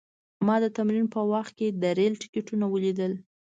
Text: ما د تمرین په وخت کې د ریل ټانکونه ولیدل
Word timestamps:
ما 0.45 0.55
د 0.63 0.65
تمرین 0.77 1.07
په 1.15 1.21
وخت 1.31 1.51
کې 1.59 1.67
د 1.81 1.83
ریل 1.97 2.13
ټانکونه 2.21 2.65
ولیدل 2.69 3.13